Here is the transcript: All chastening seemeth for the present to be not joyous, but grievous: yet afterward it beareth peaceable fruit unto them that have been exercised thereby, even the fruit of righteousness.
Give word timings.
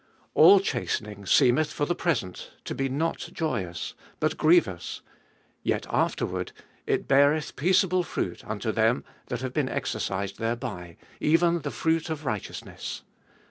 All 0.33 0.59
chastening 0.59 1.27
seemeth 1.27 1.71
for 1.71 1.85
the 1.85 1.93
present 1.93 2.49
to 2.65 2.73
be 2.73 2.89
not 2.89 3.29
joyous, 3.31 3.93
but 4.19 4.35
grievous: 4.35 5.01
yet 5.61 5.85
afterward 5.91 6.53
it 6.87 7.07
beareth 7.07 7.55
peaceable 7.55 8.01
fruit 8.01 8.43
unto 8.47 8.71
them 8.71 9.03
that 9.27 9.41
have 9.41 9.53
been 9.53 9.69
exercised 9.69 10.39
thereby, 10.39 10.97
even 11.19 11.59
the 11.59 11.69
fruit 11.69 12.09
of 12.09 12.25
righteousness. 12.25 13.03